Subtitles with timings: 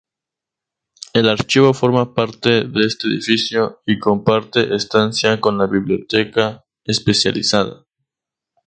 [1.13, 7.85] El Archivo forma parte de este edificio y comparte estancia con la Biblioteca especializada.